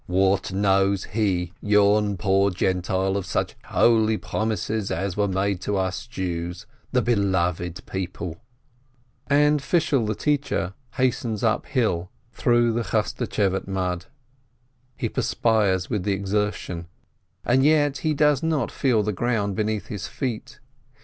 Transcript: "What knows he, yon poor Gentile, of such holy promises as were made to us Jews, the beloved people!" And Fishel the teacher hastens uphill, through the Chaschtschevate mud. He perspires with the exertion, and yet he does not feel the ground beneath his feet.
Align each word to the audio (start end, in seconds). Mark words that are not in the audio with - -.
"What 0.07 0.51
knows 0.51 1.03
he, 1.03 1.53
yon 1.61 2.17
poor 2.17 2.49
Gentile, 2.49 3.15
of 3.15 3.27
such 3.27 3.55
holy 3.65 4.17
promises 4.17 4.89
as 4.89 5.15
were 5.15 5.27
made 5.27 5.61
to 5.61 5.77
us 5.77 6.07
Jews, 6.07 6.65
the 6.91 7.03
beloved 7.03 7.85
people!" 7.85 8.41
And 9.27 9.61
Fishel 9.61 10.07
the 10.07 10.15
teacher 10.15 10.73
hastens 10.95 11.43
uphill, 11.43 12.09
through 12.33 12.73
the 12.73 12.81
Chaschtschevate 12.81 13.67
mud. 13.67 14.07
He 14.97 15.07
perspires 15.07 15.87
with 15.91 16.01
the 16.01 16.13
exertion, 16.13 16.87
and 17.45 17.63
yet 17.63 17.99
he 17.99 18.15
does 18.15 18.41
not 18.41 18.71
feel 18.71 19.03
the 19.03 19.13
ground 19.13 19.55
beneath 19.55 19.85
his 19.85 20.07
feet. 20.07 20.59